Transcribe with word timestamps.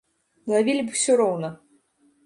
Лавілі 0.53 0.81
б 0.87 0.95
усё 0.97 1.21
роўна. 1.23 1.55